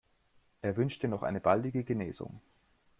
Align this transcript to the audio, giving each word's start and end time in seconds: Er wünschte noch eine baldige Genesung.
Er 0.63 0.77
wünschte 0.77 1.07
noch 1.07 1.21
eine 1.21 1.39
baldige 1.39 1.83
Genesung. 1.83 2.41